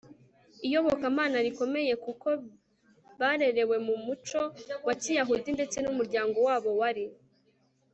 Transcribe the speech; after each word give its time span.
iyobokamana 0.65 1.37
rikomeye 1.45 1.93
kuko 2.05 2.27
barerewe 3.19 3.75
mu 3.87 3.95
muco 4.05 4.41
wa 4.85 4.93
kiyahudi 5.01 5.49
ndetse 5.57 5.77
n'umuryango 5.81 6.37
wabo 6.47 6.69
wari 6.81 7.05